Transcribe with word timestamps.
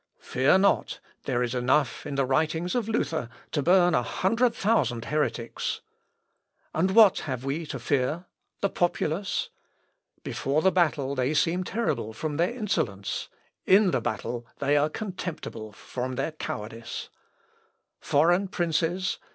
Fear 0.17 0.57
not: 0.57 0.99
there 1.25 1.43
is 1.43 1.53
enough 1.53 2.07
in 2.07 2.15
the 2.15 2.25
writings 2.25 2.73
of 2.73 2.89
Luther 2.89 3.29
to 3.51 3.61
burn 3.61 3.93
a 3.93 4.01
hundred 4.01 4.55
thousand 4.55 5.05
heretics.... 5.05 5.81
And 6.73 6.95
what 6.95 7.19
have 7.19 7.45
we 7.45 7.67
to 7.67 7.77
fear?... 7.77 8.25
The 8.61 8.71
populace? 8.71 9.49
Before 10.23 10.63
the 10.63 10.71
battle 10.71 11.13
they 11.13 11.35
seem 11.35 11.63
terrible 11.63 12.13
from 12.13 12.37
their 12.37 12.49
insolence; 12.49 13.29
in 13.67 13.91
the 13.91 14.01
battle 14.01 14.47
they 14.57 14.75
are 14.75 14.89
contemptible 14.89 15.71
from 15.71 16.15
their 16.15 16.31
cowardice. 16.31 17.09
Foreign 17.99 18.47
princes? 18.47 19.19